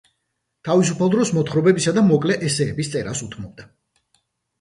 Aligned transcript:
თავისუფალ 0.67 1.11
დროს 1.15 1.31
მოთხრობებისა 1.37 1.93
და 1.97 2.03
მოკლე 2.07 2.37
ესსეების 2.47 2.91
წერას 2.95 3.23
უთმობდა. 3.27 3.67